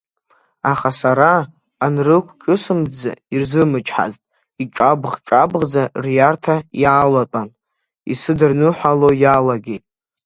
[0.71, 1.31] Аха сара
[1.85, 4.21] анрықәҿысымҭӡа, ирзымчҳазт,
[4.61, 7.49] иҿабӷ-ҿабӷӡа риарҭа иаалатәан,
[8.11, 9.83] исыдырныҳәало иалагеит.